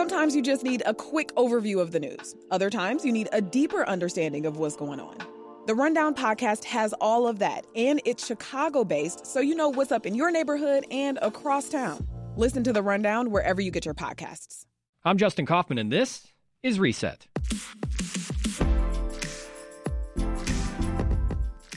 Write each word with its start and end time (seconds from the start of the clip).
Sometimes 0.00 0.34
you 0.34 0.40
just 0.40 0.64
need 0.64 0.82
a 0.86 0.94
quick 0.94 1.30
overview 1.34 1.78
of 1.78 1.92
the 1.92 2.00
news. 2.00 2.34
Other 2.50 2.70
times 2.70 3.04
you 3.04 3.12
need 3.12 3.28
a 3.32 3.42
deeper 3.42 3.86
understanding 3.86 4.46
of 4.46 4.56
what's 4.56 4.74
going 4.74 4.98
on. 4.98 5.18
The 5.66 5.74
Rundown 5.74 6.14
podcast 6.14 6.64
has 6.64 6.94
all 7.02 7.28
of 7.28 7.38
that, 7.40 7.66
and 7.76 8.00
it's 8.06 8.26
Chicago 8.26 8.82
based, 8.82 9.26
so 9.26 9.40
you 9.40 9.54
know 9.54 9.68
what's 9.68 9.92
up 9.92 10.06
in 10.06 10.14
your 10.14 10.30
neighborhood 10.30 10.86
and 10.90 11.18
across 11.20 11.68
town. 11.68 12.08
Listen 12.34 12.64
to 12.64 12.72
The 12.72 12.82
Rundown 12.82 13.30
wherever 13.30 13.60
you 13.60 13.70
get 13.70 13.84
your 13.84 13.92
podcasts. 13.92 14.64
I'm 15.04 15.18
Justin 15.18 15.44
Kaufmann, 15.44 15.76
and 15.76 15.92
this 15.92 16.28
is 16.62 16.80
Reset. 16.80 17.26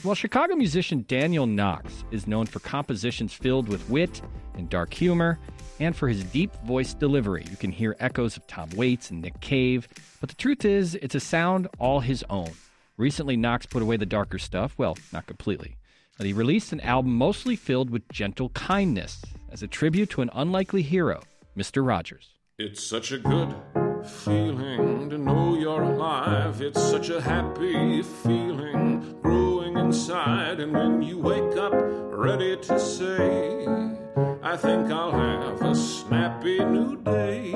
Well, 0.02 0.14
Chicago 0.14 0.56
musician 0.56 1.04
Daniel 1.06 1.46
Knox 1.46 2.04
is 2.10 2.26
known 2.26 2.46
for 2.46 2.60
compositions 2.60 3.34
filled 3.34 3.68
with 3.68 3.86
wit 3.90 4.22
and 4.54 4.70
dark 4.70 4.94
humor, 4.94 5.38
and 5.80 5.94
for 5.94 6.08
his 6.08 6.24
deep 6.24 6.54
voice 6.64 6.94
delivery. 6.94 7.44
You 7.50 7.56
can 7.56 7.72
hear 7.72 7.96
echoes 8.00 8.36
of 8.36 8.46
Tom 8.46 8.70
Waits 8.76 9.10
and 9.10 9.20
Nick 9.22 9.40
Cave, 9.40 9.88
but 10.20 10.28
the 10.28 10.36
truth 10.36 10.64
is, 10.64 10.94
it's 10.96 11.14
a 11.14 11.20
sound 11.20 11.68
all 11.78 12.00
his 12.00 12.24
own. 12.30 12.50
Recently, 12.96 13.36
Knox 13.36 13.66
put 13.66 13.82
away 13.82 13.96
the 13.96 14.06
darker 14.06 14.38
stuff. 14.38 14.74
Well, 14.78 14.96
not 15.12 15.26
completely. 15.26 15.76
But 16.16 16.26
he 16.26 16.32
released 16.32 16.72
an 16.72 16.80
album 16.80 17.14
mostly 17.16 17.56
filled 17.56 17.90
with 17.90 18.08
gentle 18.08 18.50
kindness 18.50 19.22
as 19.50 19.62
a 19.62 19.68
tribute 19.68 20.10
to 20.10 20.22
an 20.22 20.30
unlikely 20.32 20.82
hero, 20.82 21.22
Mr. 21.56 21.84
Rogers. 21.86 22.30
It's 22.56 22.84
such 22.84 23.10
a 23.10 23.18
good 23.18 23.52
feeling 24.04 25.10
to 25.10 25.18
know 25.18 25.58
you're 25.58 25.82
alive. 25.82 26.60
It's 26.60 26.80
such 26.80 27.08
a 27.08 27.20
happy 27.20 28.02
feeling 28.02 29.18
growing 29.22 29.76
inside. 29.76 30.60
And 30.60 30.72
when 30.72 31.02
you 31.02 31.18
wake 31.18 31.56
up 31.56 31.72
ready 31.74 32.56
to 32.58 32.78
say, 32.78 33.66
I 34.46 34.58
think 34.58 34.90
I'll 34.90 35.10
have 35.10 35.62
a 35.62 35.74
snappy 35.74 36.58
new 36.58 36.96
day. 36.96 37.52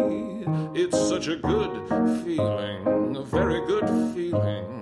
It's 0.75 0.99
such 0.99 1.29
a 1.29 1.37
good 1.37 1.87
feeling, 2.25 3.15
a 3.15 3.23
very 3.25 3.61
good 3.67 3.87
feeling. 4.15 4.78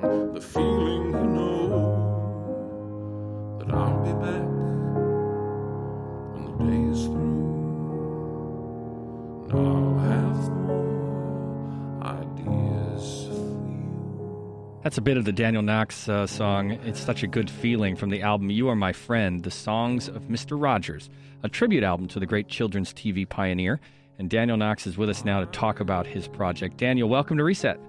That's 14.87 14.99
a 14.99 15.03
bit 15.03 15.17
of 15.17 15.25
the 15.25 15.33
Daniel 15.33 15.65
Knox 15.65 16.09
uh, 16.09 16.29
song. 16.29 16.71
It's 16.85 17.01
such 17.01 17.25
a 17.25 17.27
good 17.27 17.51
feeling 17.51 17.97
from 17.97 18.11
the 18.11 18.23
album 18.23 18.51
You 18.51 18.69
Are 18.69 18.77
My 18.77 18.93
Friend, 18.93 19.43
The 19.43 19.51
Songs 19.51 20.07
of 20.07 20.23
Mr. 20.29 20.57
Rogers, 20.57 21.11
a 21.43 21.49
tribute 21.49 21.83
album 21.83 22.07
to 22.07 22.21
the 22.21 22.25
great 22.25 22.47
children's 22.47 22.95
TV 22.95 23.29
pioneer. 23.29 23.81
And 24.21 24.31
Daniel 24.31 24.57
Knox 24.57 24.87
is 24.87 24.97
with 24.97 25.11
us 25.11 25.25
now 25.25 25.41
to 25.41 25.47
talk 25.47 25.81
about 25.81 26.07
his 26.07 26.29
project. 26.29 26.77
Daniel, 26.77 27.09
welcome 27.09 27.37
to 27.39 27.43
Reset. 27.43 27.81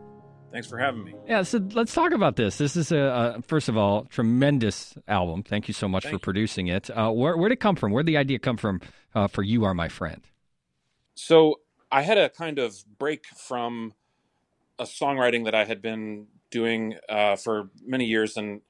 Thanks 0.51 0.65
for 0.65 0.79
having 0.79 1.03
me. 1.03 1.13
Yeah, 1.27 1.43
so 1.43 1.59
let's 1.75 1.93
talk 1.93 2.13
about 2.13 2.35
this. 2.35 2.57
This 2.57 2.75
is 2.75 2.91
a, 2.91 3.35
a 3.37 3.41
first 3.43 3.69
of 3.69 3.77
all 3.77 4.05
tremendous 4.05 4.95
album. 5.07 5.43
Thank 5.43 5.67
you 5.67 5.75
so 5.75 5.87
much 5.87 6.01
Thank 6.01 6.13
for 6.13 6.15
you. 6.15 6.21
producing 6.21 6.65
it. 6.65 6.89
Uh, 6.89 7.11
where 7.11 7.37
where 7.37 7.49
did 7.49 7.57
it 7.57 7.61
come 7.61 7.75
from? 7.75 7.91
Where 7.91 8.01
did 8.01 8.11
the 8.11 8.17
idea 8.17 8.39
come 8.39 8.57
from 8.57 8.81
uh, 9.13 9.27
for 9.27 9.43
"You 9.43 9.65
Are 9.65 9.75
My 9.75 9.87
Friend"? 9.87 10.23
So 11.13 11.59
I 11.91 12.01
had 12.01 12.17
a 12.17 12.29
kind 12.29 12.57
of 12.57 12.83
break 12.97 13.27
from 13.27 13.93
a 14.79 14.85
songwriting 14.85 15.45
that 15.45 15.53
I 15.53 15.65
had 15.65 15.79
been 15.79 16.25
doing 16.49 16.95
uh, 17.09 17.35
for 17.35 17.69
many 17.85 18.05
years 18.05 18.37
and 18.37 18.61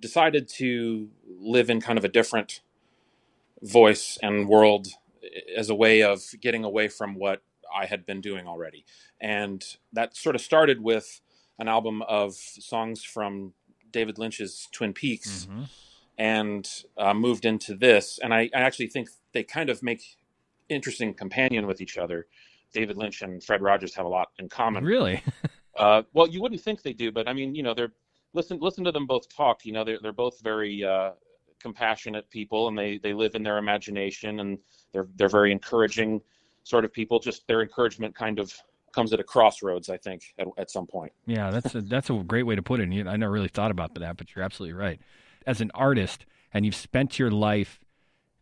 decided 0.00 0.48
to 0.48 1.08
live 1.26 1.70
in 1.70 1.80
kind 1.80 1.98
of 1.98 2.04
a 2.04 2.08
different 2.08 2.60
voice 3.62 4.18
and 4.22 4.48
world 4.48 4.88
as 5.56 5.70
a 5.70 5.74
way 5.74 6.02
of 6.02 6.22
getting 6.40 6.64
away 6.64 6.88
from 6.88 7.14
what 7.14 7.42
I 7.74 7.86
had 7.86 8.04
been 8.04 8.20
doing 8.20 8.46
already. 8.46 8.84
And 9.20 9.64
that 9.92 10.16
sort 10.16 10.34
of 10.34 10.42
started 10.42 10.82
with 10.82 11.20
an 11.58 11.68
album 11.68 12.02
of 12.02 12.34
songs 12.34 13.02
from 13.02 13.54
David 13.90 14.18
Lynch's 14.18 14.68
Twin 14.72 14.92
Peaks 14.92 15.46
and 16.18 16.68
uh, 16.98 17.14
moved 17.14 17.44
into 17.44 17.74
this. 17.74 18.18
And 18.22 18.34
I, 18.34 18.50
I 18.54 18.60
actually 18.60 18.88
think 18.88 19.08
they 19.32 19.42
kind 19.42 19.70
of 19.70 19.82
make 19.82 20.16
interesting 20.68 21.14
companion 21.14 21.66
with 21.66 21.80
each 21.80 21.96
other. 21.96 22.26
David 22.72 22.96
Lynch 22.96 23.22
and 23.22 23.42
Fred 23.42 23.62
Rogers 23.62 23.94
have 23.94 24.04
a 24.04 24.08
lot 24.08 24.28
in 24.38 24.48
common. 24.48 24.84
Really? 24.84 25.22
Uh, 25.76 26.02
well, 26.12 26.28
you 26.28 26.40
wouldn't 26.40 26.60
think 26.60 26.82
they 26.82 26.92
do, 26.92 27.10
but 27.10 27.28
I 27.28 27.32
mean, 27.32 27.54
you 27.54 27.62
know, 27.62 27.74
they're 27.74 27.92
listen 28.32 28.58
listen 28.60 28.84
to 28.84 28.92
them 28.92 29.06
both 29.06 29.28
talk. 29.34 29.64
You 29.64 29.72
know, 29.72 29.84
they're 29.84 29.98
they're 30.00 30.12
both 30.12 30.40
very 30.40 30.84
uh, 30.84 31.12
compassionate 31.60 32.28
people, 32.30 32.68
and 32.68 32.78
they 32.78 32.98
they 32.98 33.12
live 33.12 33.34
in 33.34 33.42
their 33.42 33.58
imagination, 33.58 34.40
and 34.40 34.58
they're 34.92 35.08
they're 35.16 35.28
very 35.28 35.52
encouraging 35.52 36.20
sort 36.62 36.84
of 36.84 36.92
people. 36.92 37.18
Just 37.18 37.46
their 37.46 37.62
encouragement 37.62 38.14
kind 38.14 38.38
of 38.38 38.52
comes 38.94 39.12
at 39.12 39.20
a 39.20 39.24
crossroads, 39.24 39.88
I 39.88 39.96
think, 39.96 40.22
at, 40.38 40.46
at 40.56 40.70
some 40.70 40.86
point. 40.86 41.12
Yeah, 41.26 41.50
that's 41.50 41.74
a, 41.74 41.80
that's 41.80 42.10
a 42.10 42.14
great 42.14 42.44
way 42.44 42.54
to 42.54 42.62
put 42.62 42.78
it. 42.80 43.06
I 43.06 43.16
never 43.16 43.32
really 43.32 43.48
thought 43.48 43.72
about 43.72 43.94
that, 43.96 44.16
but 44.16 44.34
you're 44.34 44.44
absolutely 44.44 44.74
right. 44.74 45.00
As 45.46 45.60
an 45.60 45.70
artist, 45.74 46.24
and 46.52 46.64
you've 46.64 46.76
spent 46.76 47.18
your 47.18 47.30
life 47.30 47.80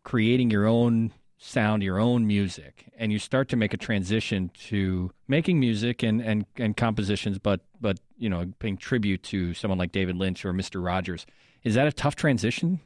creating 0.03 0.51
your 0.51 0.67
own 0.67 1.11
sound, 1.43 1.83
your 1.83 1.99
own 1.99 2.25
music, 2.25 2.85
and 2.97 3.11
you 3.11 3.19
start 3.19 3.49
to 3.49 3.57
make 3.57 3.73
a 3.73 3.77
transition 3.77 4.49
to 4.69 5.11
making 5.27 5.59
music 5.59 6.01
and, 6.01 6.21
and, 6.21 6.45
and 6.57 6.77
compositions, 6.77 7.37
but 7.37 7.59
but 7.81 7.99
you 8.17 8.29
know, 8.29 8.51
paying 8.59 8.77
tribute 8.77 9.21
to 9.23 9.53
someone 9.53 9.77
like 9.77 9.91
David 9.91 10.15
Lynch 10.15 10.45
or 10.45 10.53
Mr. 10.53 10.83
Rogers. 10.83 11.25
Is 11.63 11.75
that 11.75 11.87
a 11.87 11.91
tough 11.91 12.15
transition? 12.15 12.79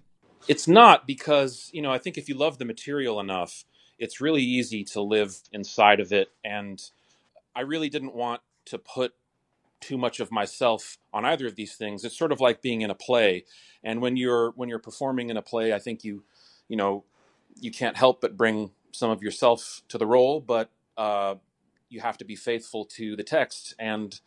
It's 0.47 0.68
not 0.68 1.06
because, 1.06 1.69
you 1.73 1.81
know, 1.81 1.91
I 1.91 2.00
think 2.00 2.18
if 2.18 2.28
you 2.28 2.35
love 2.35 2.57
the 2.57 2.66
material 2.66 3.19
enough, 3.19 3.63
it's 4.00 4.19
really 4.19 4.41
easy 4.41 4.84
to 4.85 5.01
live 5.01 5.35
inside 5.51 6.00
of 6.00 6.12
it. 6.12 6.29
And 6.44 6.81
I 7.56 7.62
really 7.62 7.89
didn't 7.89 8.16
want 8.16 8.41
to 8.66 8.79
put 8.79 9.13
too 9.79 9.97
much 9.97 10.19
of 10.19 10.31
myself 10.31 10.97
on 11.13 11.25
either 11.25 11.45
of 11.45 11.56
these 11.56 11.75
things. 11.75 12.03
It's 12.03 12.18
sort 12.18 12.31
of 12.31 12.39
like 12.39 12.62
being 12.62 12.81
in 12.81 12.89
a 12.89 12.95
play. 12.95 13.45
And 13.84 14.01
when 14.01 14.18
you're 14.18 14.51
when 14.56 14.69
you're 14.69 14.79
performing 14.79 15.29
in 15.29 15.38
a 15.38 15.41
play, 15.41 15.74
I 15.74 15.79
think 15.79 16.03
you, 16.03 16.24
you 16.68 16.78
know, 16.78 17.03
you 17.59 17.72
can't 17.72 17.97
help 17.97 18.22
but 18.22 18.38
bring 18.38 18.72
some 18.91 19.09
of 19.09 19.22
yourself 19.22 19.84
to 19.90 19.97
the 19.97 20.06
role, 20.06 20.41
but 20.41 20.69
uh, 20.97 21.35
you 21.90 22.00
have 22.00 22.18
to 22.18 22.25
be 22.25 22.35
faithful 22.35 22.85
to 22.85 23.16
the 23.16 23.23
text. 23.23 23.75
And 23.79 24.19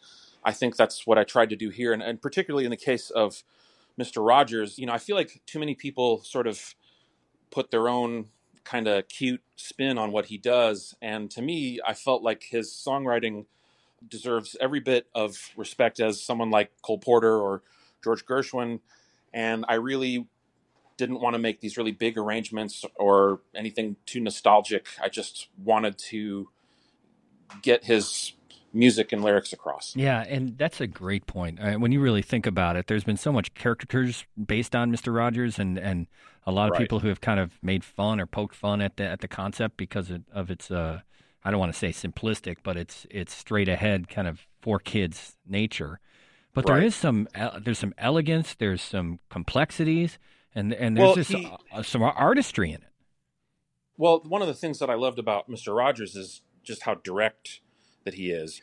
I 0.45 0.53
think 0.53 0.77
that's 0.77 1.07
what 1.07 1.19
I 1.19 1.25
tried 1.25 1.51
to 1.51 1.57
do 1.57 1.71
here. 1.71 1.93
And, 1.93 2.03
and 2.03 2.21
particularly 2.21 2.65
in 2.65 2.71
the 2.71 2.77
case 2.77 3.11
of 3.11 3.43
Mr. 3.99 4.27
Rogers, 4.27 4.79
you 4.79 4.87
know, 4.87 4.93
I 4.93 4.99
feel 4.99 5.17
like 5.17 5.43
too 5.47 5.59
many 5.59 5.75
people 5.75 6.23
sort 6.23 6.47
of 6.47 6.75
put 7.51 7.71
their 7.71 7.89
own 7.89 8.27
kind 8.65 8.87
of 8.87 9.09
cute 9.09 9.43
spin 9.57 9.99
on 9.99 10.13
what 10.13 10.27
he 10.27 10.39
does. 10.39 10.95
And 11.03 11.31
to 11.33 11.43
me, 11.43 11.81
I 11.87 11.95
felt 11.95 12.23
like 12.23 12.45
his 12.45 12.71
songwriting 12.71 13.47
deserves 14.09 14.57
every 14.61 14.81
bit 14.81 15.07
of 15.15 15.51
respect 15.57 16.01
as 16.01 16.23
someone 16.23 16.51
like 16.51 16.71
Cole 16.83 16.99
Porter 16.99 17.39
or 17.39 17.63
George 18.03 18.25
Gershwin. 18.25 18.81
And 19.35 19.65
I 19.69 19.75
really 19.75 20.27
didn't 21.01 21.21
want 21.21 21.35
to 21.35 21.39
make 21.39 21.61
these 21.61 21.77
really 21.77 21.91
big 21.93 22.17
arrangements 22.17 22.85
or 22.97 23.41
anything 23.55 23.97
too 24.07 24.21
nostalgic. 24.21 24.87
I 25.03 25.09
just 25.09 25.49
wanted 25.57 25.99
to 26.11 26.49
get 27.63 27.85
his 27.85 28.35
music 28.73 29.11
and 29.13 29.25
lyrics 29.25 29.53
across. 29.53 29.97
Yeah, 29.97 30.25
and 30.29 30.57
that's 30.57 30.81
a 30.81 30.87
great 30.87 31.27
point. 31.27 31.59
Uh, 31.59 31.73
when 31.75 31.91
you 31.91 32.01
really 32.01 32.23
think 32.23 32.47
about 32.47 32.77
it, 32.77 32.87
there's 32.87 33.03
been 33.03 33.17
so 33.17 33.33
much 33.33 33.55
caricatures 33.55 34.25
based 34.47 34.77
on 34.77 34.93
Mr. 34.93 35.13
Rogers, 35.15 35.59
and, 35.59 35.79
and 35.79 36.07
a 36.47 36.53
lot 36.53 36.67
of 36.69 36.73
Right. 36.73 36.83
people 36.83 37.01
who 37.01 37.09
have 37.09 37.21
kind 37.21 37.41
of 37.41 37.59
made 37.63 37.83
fun 37.83 38.21
or 38.21 38.27
poked 38.27 38.55
fun 38.55 38.81
at 38.81 38.97
the 38.97 39.05
at 39.05 39.21
the 39.21 39.29
concept 39.29 39.77
because 39.77 40.11
of, 40.11 40.23
of 40.33 40.51
its 40.51 40.71
uh, 40.71 41.01
I 41.43 41.51
don't 41.51 41.59
want 41.59 41.73
to 41.73 41.79
say 41.79 41.91
simplistic, 41.91 42.59
but 42.63 42.77
it's 42.77 43.07
it's 43.11 43.35
straight 43.35 43.69
ahead 43.69 44.09
kind 44.09 44.29
of 44.29 44.47
for 44.61 44.79
kids 44.79 45.37
nature. 45.47 45.99
But 46.53 46.67
there 46.67 46.77
Right. 46.77 46.85
is 46.85 46.95
some 46.95 47.29
there's 47.61 47.79
some 47.79 47.95
elegance, 47.99 48.55
there's 48.55 48.83
some 48.83 49.19
complexities, 49.31 50.19
and 50.55 50.73
and 50.73 50.97
there's 50.97 51.07
Well, 51.07 51.15
just 51.15 51.31
he- 51.31 51.53
uh, 51.73 51.83
some 51.83 52.03
artistry 52.03 52.71
in 52.71 52.83
it. 52.83 52.89
Well, 53.97 54.21
one 54.27 54.41
of 54.41 54.49
the 54.49 54.55
things 54.55 54.79
that 54.79 54.89
I 54.89 54.95
loved 54.95 55.19
about 55.19 55.49
Mr. 55.51 55.77
Rogers 55.77 56.17
is 56.17 56.43
just 56.63 56.83
how 56.83 56.95
direct 56.95 57.61
that 58.05 58.15
he 58.15 58.31
is. 58.31 58.63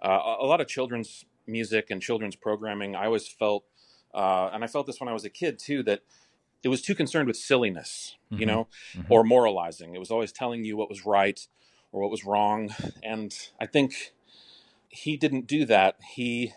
Uh, 0.00 0.36
a 0.40 0.46
lot 0.46 0.60
of 0.60 0.68
children's 0.68 1.24
music 1.46 1.90
and 1.90 2.00
children's 2.00 2.36
programming, 2.36 2.94
I 2.94 3.06
always 3.06 3.26
felt, 3.26 3.64
uh, 4.14 4.50
and 4.52 4.62
I 4.62 4.66
felt 4.68 4.86
this 4.86 5.00
when 5.00 5.08
I 5.08 5.12
was 5.12 5.24
a 5.24 5.30
kid 5.30 5.58
too, 5.58 5.82
that 5.84 6.02
it 6.62 6.68
was 6.68 6.82
too 6.82 6.94
concerned 6.94 7.26
with 7.26 7.36
silliness, 7.36 8.16
you 8.30 8.38
Mhm. 8.38 8.46
know, 8.46 8.68
Mhm. 8.94 9.06
or 9.08 9.24
moralizing. 9.24 9.94
It 9.94 9.98
was 9.98 10.10
always 10.10 10.32
telling 10.32 10.64
you 10.64 10.76
what 10.76 10.88
was 10.88 11.04
right 11.04 11.46
or 11.92 12.00
what 12.02 12.10
was 12.10 12.24
wrong. 12.24 12.70
And 13.02 13.36
I 13.60 13.66
think 13.66 14.12
he 14.88 15.16
didn't 15.16 15.46
do 15.46 15.64
that. 15.66 15.98
He 16.14 16.52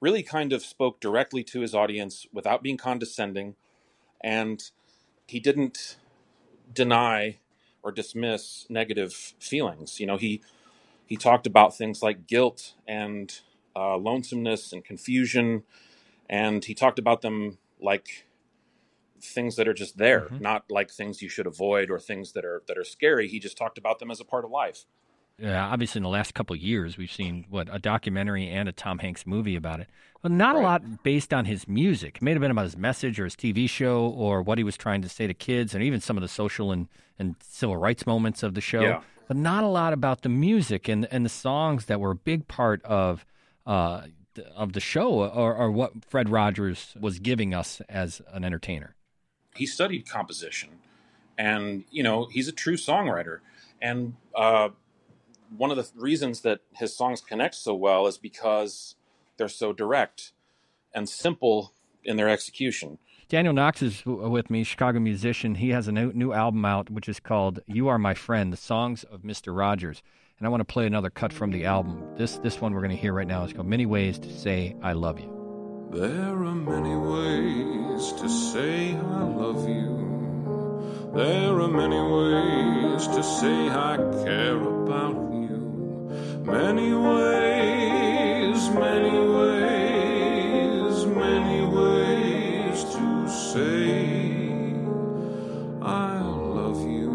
really 0.00 0.22
kind 0.22 0.52
of 0.52 0.62
spoke 0.62 1.00
directly 1.00 1.42
to 1.44 1.60
his 1.60 1.74
audience 1.74 2.26
without 2.32 2.62
being 2.62 2.76
condescending. 2.76 3.56
And 4.22 4.62
he 5.26 5.40
didn't 5.40 5.98
deny 6.74 7.38
or 7.82 7.92
dismiss 7.92 8.66
negative 8.70 9.12
feelings. 9.40 10.00
You 10.00 10.06
know, 10.06 10.16
he 10.18 10.42
he 11.06 11.16
talked 11.16 11.46
about 11.46 11.76
things 11.76 12.02
like 12.02 12.26
guilt 12.26 12.74
and 12.88 13.40
uh, 13.76 13.96
lonesomeness 13.96 14.72
and 14.72 14.84
confusion, 14.84 15.64
and 16.30 16.64
he 16.64 16.74
talked 16.74 16.98
about 16.98 17.22
them 17.22 17.58
like 17.80 18.26
things 19.20 19.56
that 19.56 19.68
are 19.68 19.74
just 19.74 19.98
there, 19.98 20.28
Mhm. 20.32 20.40
not 20.40 20.70
like 20.70 20.90
things 20.90 21.22
you 21.22 21.28
should 21.28 21.46
avoid 21.46 21.90
or 21.90 22.00
things 22.00 22.32
that 22.32 22.44
are 22.44 22.62
that 22.68 22.78
are 22.78 22.84
scary. 22.84 23.28
He 23.28 23.38
just 23.40 23.58
talked 23.58 23.78
about 23.78 23.98
them 24.00 24.10
as 24.10 24.20
a 24.20 24.24
part 24.26 24.44
of 24.44 24.50
life. 24.52 24.86
Uh, 25.42 25.52
obviously, 25.52 26.00
in 26.00 26.02
the 26.02 26.08
last 26.08 26.34
couple 26.34 26.54
of 26.54 26.60
years, 26.60 26.98
we've 26.98 27.12
seen 27.12 27.46
what 27.48 27.68
a 27.72 27.78
documentary 27.78 28.48
and 28.48 28.68
a 28.68 28.72
Tom 28.72 28.98
Hanks 28.98 29.24
movie 29.24 29.54
about 29.54 29.78
it, 29.78 29.88
but 30.20 30.32
not 30.32 30.56
right. 30.56 30.60
a 30.60 30.64
lot 30.64 31.02
based 31.04 31.32
on 31.32 31.44
his 31.44 31.68
music. 31.68 32.16
It 32.16 32.22
may 32.22 32.32
have 32.32 32.40
been 32.40 32.50
about 32.50 32.64
his 32.64 32.76
message 32.76 33.20
or 33.20 33.24
his 33.24 33.36
TV 33.36 33.70
show 33.70 34.08
or 34.08 34.42
what 34.42 34.58
he 34.58 34.64
was 34.64 34.76
trying 34.76 35.00
to 35.02 35.08
say 35.08 35.28
to 35.28 35.34
kids, 35.34 35.74
and 35.74 35.84
even 35.84 36.00
some 36.00 36.16
of 36.16 36.22
the 36.22 36.28
social 36.28 36.72
and, 36.72 36.88
and 37.20 37.36
civil 37.40 37.76
rights 37.76 38.04
moments 38.04 38.42
of 38.42 38.54
the 38.54 38.60
show. 38.60 38.80
Yeah. 38.80 39.00
But 39.28 39.36
not 39.36 39.62
a 39.62 39.68
lot 39.68 39.92
about 39.92 40.22
the 40.22 40.28
music 40.28 40.88
and 40.88 41.06
and 41.10 41.24
the 41.24 41.30
songs 41.30 41.84
that 41.84 42.00
were 42.00 42.12
a 42.12 42.16
big 42.16 42.48
part 42.48 42.82
of 42.84 43.24
uh, 43.64 44.02
of 44.56 44.72
the 44.72 44.80
show 44.80 45.10
or, 45.12 45.54
or 45.54 45.70
what 45.70 46.04
Fred 46.04 46.30
Rogers 46.30 46.96
was 46.98 47.18
giving 47.18 47.54
us 47.54 47.80
as 47.88 48.22
an 48.32 48.44
entertainer. 48.44 48.94
He 49.54 49.66
studied 49.66 50.08
composition, 50.08 50.80
and 51.36 51.84
you 51.90 52.02
know 52.02 52.26
he's 52.32 52.48
a 52.48 52.52
true 52.52 52.76
songwriter. 52.76 53.40
And 53.80 54.14
uh, 54.34 54.70
one 55.56 55.70
of 55.70 55.76
the 55.76 55.88
reasons 55.96 56.42
that 56.42 56.60
his 56.72 56.96
songs 56.96 57.20
connect 57.20 57.54
so 57.54 57.74
well 57.74 58.06
is 58.06 58.18
because 58.18 58.96
they're 59.36 59.48
so 59.48 59.72
direct 59.72 60.32
and 60.94 61.08
simple 61.08 61.72
in 62.04 62.16
their 62.16 62.28
execution. 62.28 62.98
Daniel 63.28 63.52
Knox 63.52 63.82
is 63.82 64.06
with 64.06 64.48
me, 64.48 64.64
Chicago 64.64 65.00
musician. 65.00 65.56
He 65.56 65.68
has 65.70 65.86
a 65.86 65.92
new, 65.92 66.12
new 66.14 66.32
album 66.32 66.64
out, 66.64 66.88
which 66.88 67.08
is 67.08 67.20
called 67.20 67.60
"You 67.66 67.88
Are 67.88 67.98
My 67.98 68.14
Friend: 68.14 68.50
The 68.52 68.56
Songs 68.56 69.04
of 69.04 69.20
Mr. 69.20 69.56
Rogers." 69.56 70.02
And 70.38 70.46
I 70.46 70.50
want 70.50 70.60
to 70.60 70.72
play 70.72 70.86
another 70.86 71.10
cut 71.10 71.32
from 71.32 71.50
the 71.50 71.66
album. 71.66 72.02
This 72.16 72.38
this 72.38 72.60
one 72.60 72.72
we're 72.72 72.80
going 72.80 72.90
to 72.90 72.96
hear 72.96 73.12
right 73.12 73.26
now 73.26 73.44
is 73.44 73.52
called 73.52 73.66
"Many 73.66 73.84
Ways 73.84 74.18
to 74.20 74.32
Say 74.32 74.76
I 74.82 74.92
Love 74.92 75.20
You." 75.20 75.88
There 75.90 76.10
are 76.10 76.54
many 76.54 76.94
ways 76.96 78.12
to 78.12 78.28
say 78.28 78.94
I 78.94 79.22
love 79.22 79.68
you. 79.68 81.10
There 81.14 81.60
are 81.60 81.68
many 81.68 82.00
ways 82.00 83.06
to 83.08 83.22
say 83.22 83.68
I 83.70 83.96
care 84.24 84.60
about 84.60 85.16
you. 85.16 85.27
Many 86.48 86.94
ways, 86.94 88.70
many 88.70 89.18
ways, 89.36 91.04
many 91.04 91.60
ways 91.66 92.84
to 92.94 93.28
say 93.28 94.72
I 95.82 96.20
love 96.22 96.80
you. 96.88 97.12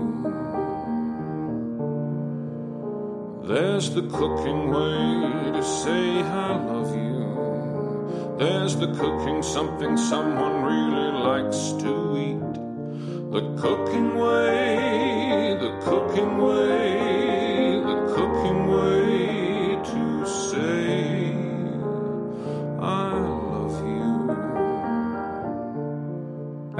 There's 3.43 3.89
the 3.89 4.03
cooking 4.03 4.69
way 4.69 5.51
to 5.51 5.63
say 5.63 6.21
I 6.21 6.55
love 6.71 6.95
you. 6.95 8.37
There's 8.37 8.75
the 8.75 8.93
cooking, 8.93 9.41
something 9.41 9.97
someone 9.97 10.63
really 10.63 11.11
likes 11.29 11.71
to 11.83 11.91
eat. 12.29 12.53
The 13.31 13.43
cooking 13.59 14.13
way, 14.15 14.62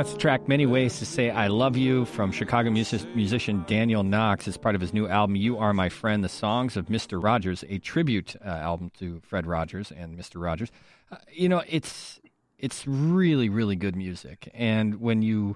That's 0.04 0.18
track 0.18 0.50
Many 0.50 0.66
Ways 0.66 1.00
to 1.00 1.06
Say 1.06 1.30
I 1.30 1.48
Love 1.48 1.78
You 1.78 2.04
from 2.04 2.34
Chicago 2.34 2.70
music- 2.70 3.16
musician 3.16 3.64
Daniel 3.68 4.04
Knox 4.04 4.50
as 4.50 4.58
part 4.58 4.76
of 4.76 4.82
his 4.82 4.94
new 4.94 5.08
album, 5.08 5.38
You 5.38 5.58
Are 5.58 5.74
My 5.74 5.88
Friend, 5.88 6.22
The 6.22 6.28
Songs 6.28 6.76
of 6.76 6.88
Mr. 6.88 7.24
Rogers, 7.24 7.64
a 7.70 7.78
tribute 7.78 8.36
uh, 8.44 8.50
album 8.50 8.92
to 9.00 9.22
Fred 9.22 9.48
Rogers 9.48 9.94
and 9.94 10.20
Mr. 10.20 10.42
Rogers. 10.42 10.74
Uh, 11.10 11.16
you 11.32 11.48
know, 11.48 11.64
it's 11.70 12.20
it's 12.60 12.86
really 12.86 13.48
really 13.48 13.78
good 13.78 13.96
music, 13.96 14.52
and 14.54 15.00
when 15.00 15.22
you 15.22 15.56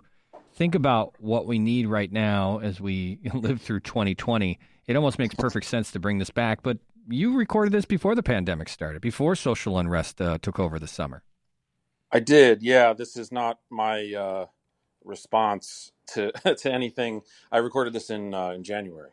think 0.54 0.76
about 0.76 1.14
what 1.20 1.46
we 1.46 1.60
need 1.60 1.88
right 1.88 2.14
now 2.14 2.60
as 2.60 2.80
we 2.80 3.20
live 3.34 3.62
through 3.62 3.82
2020, 3.82 4.58
it 4.88 4.96
almost 4.96 5.20
makes 5.20 5.36
perfect 5.36 5.66
sense 5.66 5.92
to 5.92 6.00
bring 6.00 6.20
this 6.20 6.30
back. 6.30 6.64
But 6.64 6.78
you 7.10 7.36
recorded 7.36 7.74
this 7.74 7.84
before 7.84 8.16
the 8.16 8.24
pandemic 8.24 8.70
started, 8.70 9.02
before 9.02 9.36
social 9.36 9.78
unrest 9.78 10.22
uh, 10.22 10.38
took 10.42 10.58
over 10.58 10.80
the 10.80 10.88
summer. 10.88 11.22
I 12.12 12.20
did, 12.20 12.62
yeah. 12.62 12.94
This 12.94 13.18
is 13.18 13.32
not 13.32 13.60
my 13.70 14.14
uh, 14.14 14.46
response 15.04 15.92
to 16.14 16.32
to 16.58 16.72
anything. 16.72 17.22
I 17.52 17.58
recorded 17.58 17.94
this 17.94 18.10
in 18.10 18.34
uh, 18.34 18.52
in 18.52 18.64
January. 18.64 19.12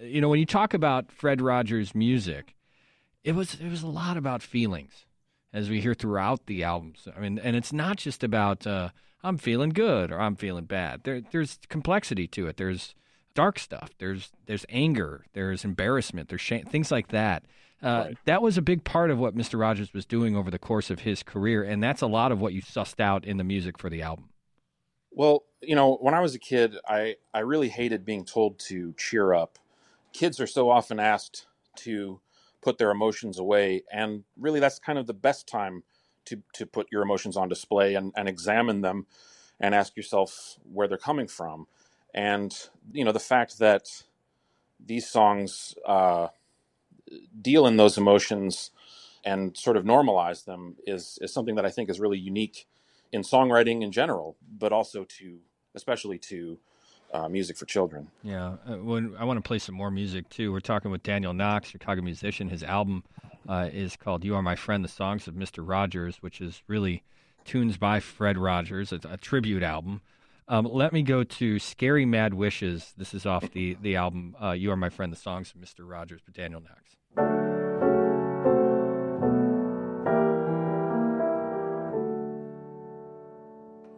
You 0.00 0.20
know, 0.20 0.28
when 0.28 0.40
you 0.40 0.46
talk 0.46 0.74
about 0.74 1.12
Fred 1.12 1.40
Rogers' 1.40 1.94
music, 1.94 2.54
it 3.22 3.32
was 3.32 3.54
it 3.54 3.68
was 3.70 3.82
a 3.82 3.88
lot 3.88 4.16
about 4.16 4.42
feelings 4.42 5.06
as 5.52 5.70
we 5.70 5.80
hear 5.80 5.94
throughout 5.94 6.46
the 6.46 6.64
albums. 6.64 7.06
I 7.16 7.20
mean, 7.20 7.38
and 7.38 7.54
it's 7.54 7.72
not 7.72 7.96
just 7.96 8.24
about 8.24 8.66
uh, 8.66 8.90
I'm 9.22 9.38
feeling 9.38 9.70
good 9.70 10.10
or 10.10 10.20
I'm 10.20 10.36
feeling 10.36 10.64
bad. 10.64 11.04
There, 11.04 11.22
there's 11.30 11.58
complexity 11.68 12.26
to 12.28 12.48
it. 12.48 12.56
There's 12.56 12.94
dark 13.34 13.58
stuff. 13.58 13.90
There's 13.98 14.32
there's 14.46 14.66
anger. 14.68 15.24
There's 15.32 15.64
embarrassment. 15.64 16.28
There's 16.28 16.40
shame, 16.40 16.64
things 16.64 16.90
like 16.90 17.08
that. 17.08 17.44
Uh, 17.82 18.04
right. 18.06 18.18
That 18.24 18.42
was 18.42 18.56
a 18.56 18.62
big 18.62 18.84
part 18.84 19.10
of 19.10 19.18
what 19.18 19.36
Mr. 19.36 19.58
Rogers 19.58 19.92
was 19.92 20.06
doing 20.06 20.36
over 20.36 20.50
the 20.50 20.58
course 20.58 20.90
of 20.90 21.00
his 21.00 21.22
career, 21.22 21.62
and 21.62 21.82
that's 21.82 22.00
a 22.00 22.06
lot 22.06 22.32
of 22.32 22.40
what 22.40 22.54
you 22.54 22.62
sussed 22.62 23.00
out 23.00 23.24
in 23.24 23.36
the 23.36 23.44
music 23.44 23.78
for 23.78 23.90
the 23.90 24.00
album. 24.00 24.30
Well, 25.10 25.44
you 25.60 25.74
know, 25.74 25.96
when 25.96 26.14
I 26.14 26.20
was 26.20 26.34
a 26.34 26.38
kid, 26.38 26.76
I 26.88 27.16
I 27.32 27.40
really 27.40 27.68
hated 27.68 28.04
being 28.04 28.24
told 28.24 28.58
to 28.70 28.94
cheer 28.96 29.34
up. 29.34 29.58
Kids 30.12 30.40
are 30.40 30.46
so 30.46 30.70
often 30.70 30.98
asked 30.98 31.46
to 31.76 32.20
put 32.64 32.78
their 32.78 32.90
emotions 32.90 33.38
away. 33.38 33.84
And 33.92 34.24
really, 34.36 34.58
that's 34.58 34.78
kind 34.78 34.98
of 34.98 35.06
the 35.06 35.14
best 35.14 35.46
time 35.46 35.84
to, 36.24 36.42
to 36.54 36.66
put 36.66 36.88
your 36.90 37.02
emotions 37.02 37.36
on 37.36 37.48
display 37.48 37.94
and, 37.94 38.12
and 38.16 38.28
examine 38.28 38.80
them 38.80 39.06
and 39.60 39.74
ask 39.74 39.96
yourself 39.96 40.56
where 40.72 40.88
they're 40.88 40.98
coming 40.98 41.28
from. 41.28 41.66
And, 42.14 42.56
you 42.92 43.04
know, 43.04 43.12
the 43.12 43.18
fact 43.18 43.58
that 43.58 44.04
these 44.84 45.08
songs 45.08 45.74
uh, 45.86 46.28
deal 47.40 47.66
in 47.66 47.76
those 47.76 47.98
emotions 47.98 48.70
and 49.24 49.56
sort 49.56 49.76
of 49.76 49.84
normalize 49.84 50.44
them 50.44 50.76
is, 50.86 51.18
is 51.20 51.32
something 51.32 51.56
that 51.56 51.66
I 51.66 51.70
think 51.70 51.90
is 51.90 51.98
really 51.98 52.18
unique 52.18 52.66
in 53.12 53.22
songwriting 53.22 53.82
in 53.82 53.90
general, 53.90 54.36
but 54.58 54.72
also 54.72 55.04
to, 55.04 55.38
especially 55.74 56.18
to 56.18 56.58
uh, 57.14 57.28
music 57.28 57.56
for 57.56 57.64
children. 57.64 58.08
Yeah, 58.22 58.56
uh, 58.68 58.76
when 58.76 59.14
I 59.18 59.24
want 59.24 59.38
to 59.38 59.46
play 59.46 59.58
some 59.58 59.76
more 59.76 59.90
music 59.90 60.28
too. 60.28 60.52
We're 60.52 60.60
talking 60.60 60.90
with 60.90 61.02
Daniel 61.04 61.32
Knox, 61.32 61.68
Chicago 61.68 62.02
musician. 62.02 62.48
His 62.48 62.64
album 62.64 63.04
uh, 63.48 63.70
is 63.72 63.96
called 63.96 64.24
"You 64.24 64.34
Are 64.34 64.42
My 64.42 64.56
Friend: 64.56 64.84
The 64.84 64.88
Songs 64.88 65.28
of 65.28 65.34
Mr. 65.34 65.66
Rogers," 65.66 66.16
which 66.20 66.40
is 66.40 66.62
really 66.66 67.04
tunes 67.44 67.76
by 67.76 68.00
Fred 68.00 68.36
Rogers. 68.36 68.92
It's 68.92 69.06
a 69.06 69.16
tribute 69.16 69.62
album. 69.62 70.02
Um, 70.46 70.68
let 70.70 70.92
me 70.92 71.02
go 71.02 71.24
to 71.24 71.58
"Scary 71.58 72.04
Mad 72.04 72.34
Wishes." 72.34 72.92
This 72.98 73.14
is 73.14 73.24
off 73.24 73.50
the 73.52 73.78
the 73.80 73.96
album 73.96 74.36
uh, 74.42 74.50
"You 74.50 74.72
Are 74.72 74.76
My 74.76 74.90
Friend: 74.90 75.10
The 75.10 75.16
Songs 75.16 75.54
of 75.54 75.60
Mr. 75.60 75.88
Rogers" 75.88 76.20
but 76.22 76.34
Daniel 76.34 76.60
Knox. 76.60 76.96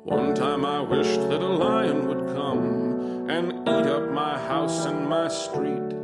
One 0.04 0.34
time 0.36 0.64
I 0.64 0.80
wished 0.82 1.20
that 1.30 1.42
a 1.42 1.48
lion 1.48 2.06
would 2.06 2.28
come 2.36 3.28
and 3.28 3.68
eat 3.68 3.90
up 3.90 4.12
my 4.12 4.38
house 4.38 4.86
and 4.86 5.08
my 5.08 5.26
street. 5.26 5.96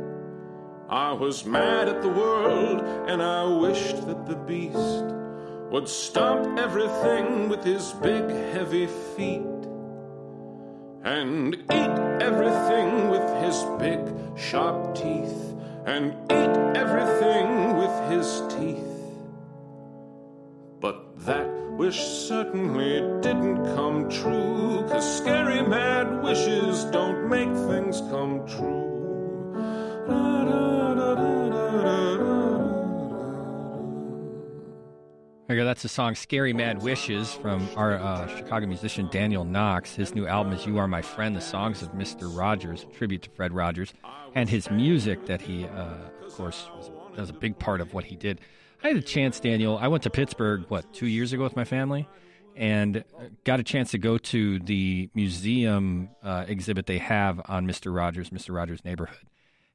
I 0.89 1.13
was 1.13 1.45
mad 1.45 1.87
at 1.87 2.01
the 2.01 2.09
world, 2.09 2.81
and 3.07 3.23
I 3.23 3.45
wished 3.45 4.05
that 4.07 4.25
the 4.25 4.35
beast 4.35 5.05
would 5.71 5.87
stomp 5.87 6.59
everything 6.59 7.47
with 7.47 7.63
his 7.63 7.93
big 7.93 8.29
heavy 8.51 8.87
feet 9.15 9.41
and 11.03 11.55
eat 11.55 12.21
everything 12.21 13.09
with 13.09 13.43
his 13.43 13.63
big 13.77 13.99
sharp 14.37 14.95
teeth 14.95 15.53
and 15.85 16.13
eat 16.31 16.77
everything 16.77 17.75
with 17.77 18.09
his 18.09 18.41
teeth. 18.49 18.93
But 20.79 21.19
that 21.25 21.49
wish 21.77 21.99
certainly 21.99 23.01
didn't 23.21 23.65
come 23.75 24.09
true, 24.09 24.85
cause 24.87 25.17
scary 25.17 25.61
mad 25.61 26.23
wishes 26.23 26.85
don't 26.85 27.29
make 27.29 27.53
things 27.69 27.99
come 28.09 28.47
true. 28.47 28.83
Okay, 35.53 35.63
that's 35.63 35.83
the 35.83 35.89
song 35.89 36.15
Scary 36.15 36.51
Mad 36.51 36.81
Wishes 36.81 37.31
from 37.31 37.69
our 37.75 37.93
uh, 37.93 38.25
Chicago 38.25 38.65
musician 38.65 39.07
Daniel 39.11 39.45
Knox. 39.45 39.93
His 39.93 40.15
new 40.15 40.25
album 40.25 40.51
is 40.51 40.65
You 40.65 40.79
Are 40.79 40.87
My 40.87 41.03
Friend, 41.03 41.35
the 41.35 41.41
songs 41.41 41.83
of 41.83 41.89
Mr. 41.89 42.35
Rogers, 42.35 42.87
tribute 42.91 43.21
to 43.21 43.29
Fred 43.29 43.53
Rogers, 43.53 43.93
and 44.33 44.49
his 44.49 44.71
music 44.71 45.27
that 45.27 45.43
he, 45.43 45.65
uh, 45.65 45.93
of 46.25 46.33
course, 46.33 46.67
was, 46.75 46.89
was 47.15 47.29
a 47.29 47.33
big 47.33 47.59
part 47.59 47.81
of 47.81 47.93
what 47.93 48.03
he 48.03 48.15
did. 48.15 48.41
I 48.83 48.87
had 48.87 48.97
a 48.97 49.01
chance, 49.03 49.39
Daniel. 49.39 49.77
I 49.77 49.89
went 49.89 50.01
to 50.03 50.09
Pittsburgh, 50.09 50.65
what, 50.69 50.91
two 50.91 51.05
years 51.05 51.33
ago 51.33 51.43
with 51.43 51.55
my 51.55 51.65
family, 51.65 52.09
and 52.55 53.03
got 53.43 53.59
a 53.59 53.63
chance 53.63 53.91
to 53.91 53.99
go 53.99 54.17
to 54.17 54.57
the 54.57 55.11
museum 55.13 56.09
uh, 56.23 56.45
exhibit 56.47 56.87
they 56.87 56.97
have 56.97 57.39
on 57.45 57.67
Mr. 57.67 57.95
Rogers, 57.95 58.31
Mr. 58.31 58.55
Rogers' 58.55 58.83
neighborhood. 58.83 59.29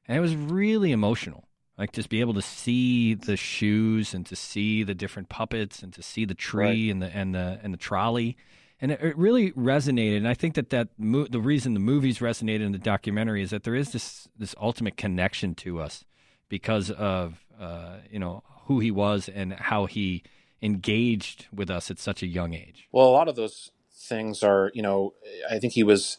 And 0.09 0.17
it 0.17 0.19
was 0.19 0.35
really 0.35 0.91
emotional. 0.91 1.45
Like 1.79 1.93
just 1.93 2.09
be 2.09 2.19
able 2.19 2.33
to 2.33 2.41
see 2.41 3.13
the 3.15 3.37
shoes 3.37 4.13
and 4.13 4.25
to 4.25 4.35
see 4.35 4.83
the 4.83 4.93
different 4.93 5.29
puppets 5.29 5.81
and 5.81 5.93
to 5.93 6.03
see 6.03 6.25
the 6.25 6.35
tree 6.35 6.87
right. 6.87 6.91
and 6.91 7.01
the 7.01 7.07
and 7.15 7.33
the 7.33 7.59
and 7.63 7.73
the 7.73 7.77
trolley. 7.77 8.35
and 8.81 8.91
it, 8.91 9.01
it 9.01 9.17
really 9.17 9.51
resonated. 9.53 10.17
And 10.17 10.27
I 10.27 10.33
think 10.33 10.55
that 10.55 10.69
that 10.71 10.89
mo- 10.97 11.27
the 11.27 11.39
reason 11.39 11.73
the 11.73 11.79
movies 11.79 12.19
resonated 12.19 12.65
in 12.65 12.73
the 12.73 12.77
documentary 12.77 13.41
is 13.41 13.49
that 13.51 13.63
there 13.63 13.75
is 13.75 13.93
this 13.93 14.27
this 14.37 14.53
ultimate 14.59 14.97
connection 14.97 15.55
to 15.55 15.79
us 15.79 16.03
because 16.49 16.91
of 16.91 17.45
uh, 17.59 17.97
you 18.11 18.19
know 18.19 18.43
who 18.65 18.79
he 18.79 18.91
was 18.91 19.29
and 19.29 19.53
how 19.53 19.85
he 19.85 20.21
engaged 20.61 21.47
with 21.53 21.69
us 21.69 21.89
at 21.89 21.97
such 21.97 22.21
a 22.21 22.27
young 22.27 22.53
age. 22.53 22.87
Well, 22.91 23.07
a 23.07 23.11
lot 23.11 23.27
of 23.27 23.35
those 23.35 23.71
things 23.91 24.43
are, 24.43 24.71
you 24.73 24.81
know, 24.81 25.13
I 25.49 25.59
think 25.59 25.73
he 25.73 25.83
was 25.83 26.17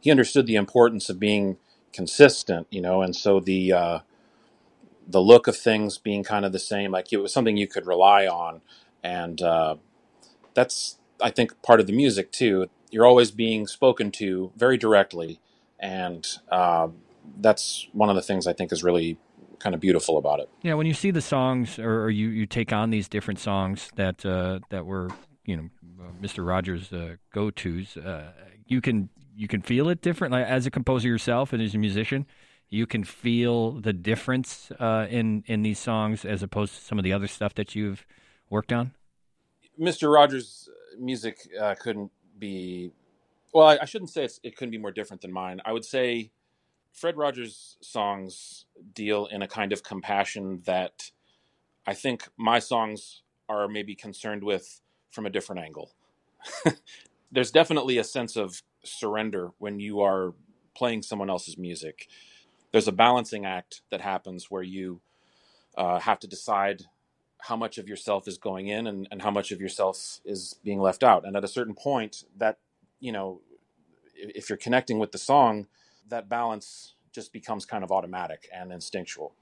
he 0.00 0.10
understood 0.10 0.46
the 0.46 0.56
importance 0.56 1.08
of 1.08 1.18
being 1.18 1.58
consistent, 1.92 2.66
you 2.70 2.80
know, 2.80 3.02
and 3.02 3.14
so 3.14 3.40
the 3.40 3.72
uh, 3.72 3.98
the 5.06 5.20
look 5.20 5.46
of 5.46 5.56
things 5.56 5.98
being 5.98 6.24
kind 6.24 6.44
of 6.44 6.52
the 6.52 6.58
same, 6.58 6.92
like 6.92 7.12
it 7.12 7.18
was 7.18 7.32
something 7.32 7.56
you 7.56 7.66
could 7.66 7.86
rely 7.86 8.26
on, 8.26 8.62
and 9.02 9.42
uh, 9.42 9.76
that's 10.54 10.98
I 11.20 11.30
think 11.30 11.60
part 11.62 11.80
of 11.80 11.86
the 11.86 11.92
music 11.92 12.32
too. 12.32 12.68
You're 12.90 13.06
always 13.06 13.30
being 13.30 13.66
spoken 13.66 14.10
to 14.12 14.52
very 14.56 14.76
directly, 14.76 15.40
and 15.78 16.26
uh, 16.50 16.88
that's 17.38 17.88
one 17.92 18.10
of 18.10 18.16
the 18.16 18.22
things 18.22 18.46
I 18.46 18.52
think 18.52 18.72
is 18.72 18.84
really 18.84 19.18
kind 19.58 19.74
of 19.74 19.80
beautiful 19.80 20.18
about 20.18 20.40
it. 20.40 20.50
Yeah, 20.62 20.74
when 20.74 20.86
you 20.86 20.94
see 20.94 21.10
the 21.10 21.20
songs, 21.20 21.78
or, 21.78 22.10
you, 22.10 22.28
you 22.28 22.46
take 22.46 22.72
on 22.72 22.90
these 22.90 23.08
different 23.08 23.38
songs 23.38 23.90
that 23.94 24.26
uh, 24.26 24.58
that 24.70 24.84
were 24.84 25.10
you 25.44 25.56
know 25.56 25.68
Mr. 26.20 26.46
Rogers' 26.46 26.92
uh, 26.92 27.16
go 27.32 27.50
tos, 27.50 27.96
uh, 27.96 28.32
you 28.66 28.80
can 28.80 29.08
you 29.34 29.48
can 29.48 29.62
feel 29.62 29.88
it 29.88 30.02
different. 30.02 30.32
Like, 30.32 30.46
as 30.46 30.66
a 30.66 30.70
composer 30.70 31.08
yourself 31.08 31.52
and 31.52 31.62
as 31.62 31.74
a 31.74 31.78
musician, 31.78 32.26
you 32.72 32.86
can 32.86 33.04
feel 33.04 33.72
the 33.72 33.92
difference 33.92 34.72
uh, 34.80 35.06
in 35.10 35.44
in 35.46 35.62
these 35.62 35.78
songs 35.78 36.24
as 36.24 36.42
opposed 36.42 36.74
to 36.74 36.80
some 36.80 36.98
of 36.98 37.04
the 37.04 37.12
other 37.12 37.26
stuff 37.26 37.54
that 37.54 37.74
you've 37.74 38.06
worked 38.48 38.72
on. 38.72 38.92
Mr. 39.78 40.12
Rogers' 40.12 40.70
music 40.98 41.36
uh, 41.60 41.74
couldn't 41.78 42.10
be. 42.38 42.90
Well, 43.52 43.68
I, 43.68 43.78
I 43.82 43.84
shouldn't 43.84 44.10
say 44.10 44.26
it 44.42 44.56
couldn't 44.56 44.70
be 44.70 44.78
more 44.78 44.90
different 44.90 45.20
than 45.20 45.32
mine. 45.32 45.60
I 45.66 45.72
would 45.72 45.84
say 45.84 46.30
Fred 46.92 47.18
Rogers' 47.18 47.76
songs 47.82 48.64
deal 48.94 49.26
in 49.26 49.42
a 49.42 49.48
kind 49.48 49.74
of 49.74 49.82
compassion 49.82 50.62
that 50.64 51.10
I 51.86 51.92
think 51.92 52.28
my 52.38 52.58
songs 52.58 53.22
are 53.50 53.68
maybe 53.68 53.94
concerned 53.94 54.44
with 54.44 54.80
from 55.10 55.26
a 55.26 55.30
different 55.30 55.62
angle. 55.62 55.92
There's 57.32 57.50
definitely 57.50 57.98
a 57.98 58.04
sense 58.04 58.34
of 58.34 58.62
surrender 58.82 59.50
when 59.58 59.78
you 59.78 60.00
are 60.00 60.32
playing 60.74 61.02
someone 61.02 61.28
else's 61.28 61.58
music. 61.58 62.08
There's 62.72 62.88
a 62.88 62.92
balancing 62.92 63.46
act 63.46 63.82
that 63.90 64.00
happens 64.00 64.50
where 64.50 64.62
you 64.62 65.00
uh, 65.76 66.00
have 66.00 66.18
to 66.20 66.26
decide 66.26 66.82
how 67.38 67.56
much 67.56 67.78
of 67.78 67.88
yourself 67.88 68.26
is 68.26 68.38
going 68.38 68.68
in 68.68 68.86
and, 68.86 69.08
and 69.10 69.22
how 69.22 69.30
much 69.30 69.52
of 69.52 69.60
yourself 69.60 70.20
is 70.24 70.56
being 70.64 70.80
left 70.80 71.02
out. 71.02 71.26
And 71.26 71.36
at 71.36 71.44
a 71.44 71.48
certain 71.48 71.74
point, 71.74 72.24
that, 72.38 72.58
you 73.00 73.12
know, 73.12 73.40
if 74.14 74.48
you're 74.48 74.56
connecting 74.56 74.98
with 74.98 75.12
the 75.12 75.18
song, 75.18 75.66
that 76.08 76.28
balance 76.28 76.94
just 77.12 77.32
becomes 77.32 77.66
kind 77.66 77.84
of 77.84 77.90
automatic 77.90 78.48
and 78.54 78.72
instinctual. 78.72 79.34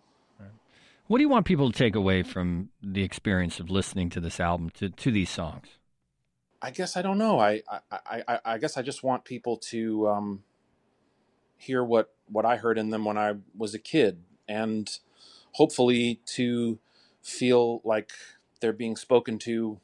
What 1.07 1.19
do 1.19 1.23
you 1.23 1.29
want 1.29 1.45
people 1.45 1.73
to 1.73 1.77
take 1.77 1.97
away 1.97 2.23
from 2.23 2.71
the 2.81 3.03
experience 3.03 3.59
of 3.59 3.69
listening 3.69 4.11
to 4.11 4.21
this 4.21 4.39
album, 4.39 4.71
to, 4.75 4.91
to 4.91 5.11
these 5.11 5.29
songs? 5.29 5.67
I 6.63 6.71
guess 6.71 6.97
I 6.97 7.03
don't 7.03 7.19
know. 7.19 7.41
I 7.41 7.63
I, 7.69 8.23
I, 8.29 8.39
I 8.45 8.59
guess 8.59 8.77
I 8.77 8.83
just 8.83 9.03
want 9.03 9.25
people 9.25 9.57
to 9.57 10.09
um, 10.09 10.45
hear 11.61 11.85
what, 11.85 12.13
what 12.31 12.47
I 12.47 12.57
heard 12.57 12.79
in 12.79 12.91
them 12.91 13.05
when 13.05 13.19
I 13.19 13.35
was 13.57 13.75
a 13.75 13.79
kid, 13.79 14.23
and 14.49 14.91
hopefully 15.53 16.21
to 16.27 16.79
feel 17.23 17.83
like 17.85 18.13
they're 18.61 18.73
being 18.73 18.97
spoken 18.97 19.39
to 19.41 19.79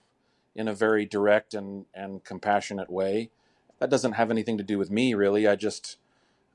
in 0.54 0.68
a 0.68 0.74
very 0.74 1.04
direct 1.04 1.52
and, 1.52 1.84
and 1.94 2.24
compassionate 2.24 2.90
way. 2.90 3.30
That 3.78 3.90
doesn't 3.90 4.12
have 4.12 4.30
anything 4.30 4.56
to 4.56 4.64
do 4.64 4.78
with 4.78 4.90
me, 4.90 5.12
really. 5.12 5.46
I 5.46 5.54
just, 5.54 5.98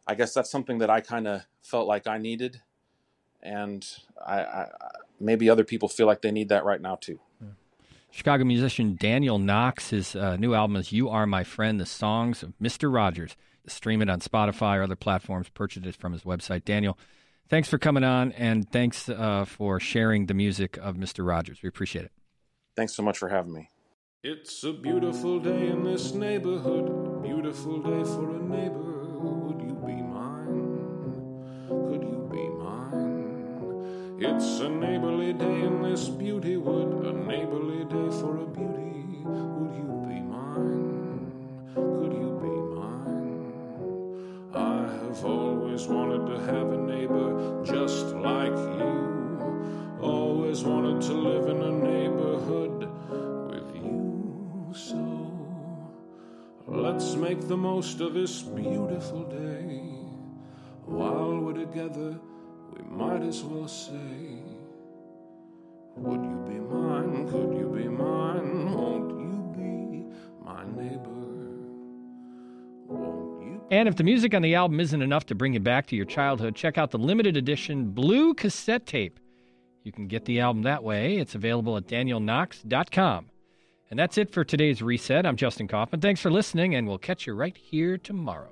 I 0.08 0.16
guess 0.16 0.34
that's 0.34 0.50
something 0.50 0.80
that 0.80 0.90
I 0.90 1.02
kind 1.02 1.28
of 1.28 1.46
felt 1.62 1.88
like 1.88 2.08
I 2.08 2.18
needed, 2.18 2.62
and 3.44 3.88
I, 4.26 4.42
I, 4.42 4.68
maybe 5.20 5.50
other 5.50 5.64
people 5.64 5.88
feel 5.88 6.08
like 6.08 6.24
they 6.24 6.32
need 6.32 6.50
that 6.50 6.66
right 6.66 6.82
now 6.82 6.96
too. 6.96 7.20
Chicago 8.10 8.44
musician 8.44 8.98
Daniel 9.00 9.40
Knox. 9.40 9.92
His 9.92 10.16
uh, 10.16 10.36
new 10.36 10.54
album 10.54 10.76
is 10.76 10.92
"You 10.92 11.10
Are 11.10 11.26
My 11.26 11.44
Friend: 11.44 11.80
The 11.80 11.86
Songs 11.86 12.44
of 12.44 12.54
Mr. 12.62 12.94
Rogers." 12.94 13.38
Stream 13.68 14.02
it 14.02 14.10
on 14.10 14.20
Spotify 14.20 14.78
or 14.78 14.84
other 14.84 14.96
platforms. 14.96 15.50
Purchase 15.50 15.86
it 15.86 15.96
from 15.96 16.14
his 16.14 16.24
website. 16.24 16.66
Daniel, 16.66 16.98
thanks 17.48 17.70
for 17.70 17.78
coming 17.78 18.04
on, 18.04 18.32
and 18.34 18.70
thanks 18.72 19.08
uh, 19.10 19.46
for 19.46 19.80
sharing 19.80 20.26
the 20.26 20.34
music 20.34 20.78
of 20.78 20.96
Mr. 20.96 21.26
Rogers. 21.28 21.62
We 21.62 21.70
appreciate 21.70 22.06
it. 22.06 22.12
Thanks 22.76 22.96
so 22.96 23.04
much 23.04 23.18
for 23.18 23.30
having 23.30 23.54
me. 23.54 23.70
It's 24.24 24.64
a 24.64 24.72
beautiful 24.72 25.40
day 25.40 25.68
in 25.70 25.84
this 25.84 26.14
neighborhood. 26.14 27.24
Beautiful 27.24 27.82
day 27.82 28.04
for 28.04 28.36
a 28.36 28.40
neighbor. 28.40 29.08
Would 29.18 29.62
you 29.62 29.74
be 29.74 29.96
mine? 30.02 31.68
Could 31.68 32.04
you 32.04 32.30
be 32.32 32.48
mine? 32.64 34.18
It's 34.20 34.60
a 34.60 34.70
neighborly 34.70 35.34
day 35.34 35.62
in 35.62 35.82
this 35.82 36.08
beauty 36.08 36.58
wood. 36.58 37.04
A 37.06 37.14
neighborly 37.14 37.84
day 37.86 38.10
for 38.20 38.38
a 38.38 38.46
beauty. 38.46 39.24
Would 39.26 39.76
you 39.76 40.01
I 45.22 45.24
have 45.24 45.34
always 45.34 45.86
wanted 45.86 46.26
to 46.34 46.40
have 46.52 46.72
a 46.72 46.78
neighbor 46.78 47.64
just 47.64 48.08
like 48.16 48.58
you. 48.58 50.00
Always 50.02 50.64
wanted 50.64 51.00
to 51.04 51.14
live 51.14 51.48
in 51.48 51.62
a 51.62 51.72
neighborhood 51.72 52.90
with 53.52 53.76
you. 53.76 54.74
So 54.74 54.98
let's 56.66 57.14
make 57.14 57.48
the 57.48 57.56
most 57.56 58.02
of 58.02 58.16
this 58.16 58.42
beautiful 58.42 59.26
day. 59.26 59.84
While 60.86 61.38
we're 61.38 61.54
together, 61.54 62.20
we 62.74 62.82
might 62.82 63.22
as 63.22 63.44
well 63.44 63.68
say, 63.68 64.42
Would 65.98 66.24
you 66.24 66.46
be 66.48 66.60
mine? 66.60 67.30
Could 67.30 67.54
you 67.60 67.70
be 67.70 67.88
mine? 67.88 68.74
Won't 68.74 69.12
you 69.12 69.54
be 69.56 70.44
my 70.44 70.66
neighbor? 70.66 71.41
And 73.72 73.88
if 73.88 73.96
the 73.96 74.04
music 74.04 74.34
on 74.34 74.42
the 74.42 74.54
album 74.54 74.82
isn't 74.82 75.02
enough 75.02 75.26
to 75.28 75.36
bring 75.36 75.54
you 75.54 75.62
back 75.62 75.88
to 75.88 75.96
your 75.96 76.06
childhood, 76.06 76.56
check 76.56 76.78
out 76.78 76.92
the 76.92 76.98
limited 76.98 77.38
edition 77.38 77.92
blue 77.92 78.34
cassette 78.34 78.86
tape. 78.86 79.18
You 79.84 79.94
can 79.94 80.08
get 80.08 80.26
the 80.26 80.42
album 80.42 80.64
that 80.64 80.84
way. 80.84 81.18
It's 81.20 81.36
available 81.36 81.78
at 81.78 81.88
danielknox.com. 81.88 83.30
And 83.90 83.98
that's 83.98 84.18
it 84.18 84.30
for 84.30 84.44
today's 84.44 84.82
reset. 84.82 85.26
I'm 85.26 85.38
Justin 85.38 85.70
Kaufmann. 85.70 86.02
Thanks 86.02 86.20
for 86.20 86.30
listening, 86.30 86.76
and 86.76 86.86
we'll 86.86 86.98
catch 86.98 87.26
you 87.26 87.34
right 87.34 87.56
here 87.56 87.98
tomorrow. 87.98 88.52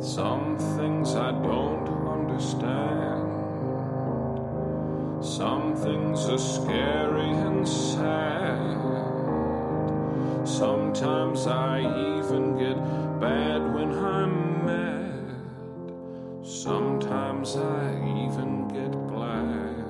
Some 0.00 0.56
things 0.76 1.16
I 1.16 1.32
don't 1.32 1.88
understand. 2.06 2.97
Some 5.20 5.74
things 5.74 6.28
are 6.28 6.38
scary 6.38 7.30
and 7.30 7.66
sad. 7.66 8.78
Sometimes 10.46 11.48
I 11.48 11.80
even 11.80 12.56
get 12.56 12.76
bad 13.20 13.74
when 13.74 13.90
I'm 13.98 14.64
mad. 14.64 15.34
Sometimes 16.46 17.56
I 17.56 17.96
even 18.24 18.68
get 18.68 18.92
glad. 19.08 19.86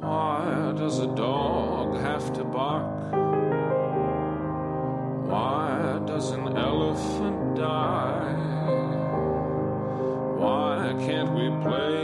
Why 0.00 0.72
does 0.78 1.00
a 1.00 1.06
dog 1.14 2.00
have 2.00 2.32
to 2.32 2.44
bark? 2.44 3.12
Why 5.28 6.00
does 6.06 6.30
an 6.30 6.56
elephant 6.56 7.56
die? 7.56 7.89
Play 11.62 11.99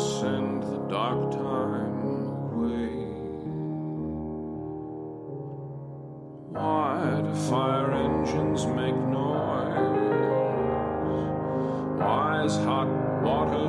send 0.00 0.62
the 0.62 0.78
dark 0.88 1.30
time 1.30 2.00
away. 2.08 2.92
Why 6.52 7.20
do 7.22 7.34
fire 7.34 7.92
engines 7.92 8.64
make 8.66 8.96
noise? 8.96 10.00
Why 12.00 12.44
is 12.44 12.56
hot 12.56 12.88
water 13.22 13.68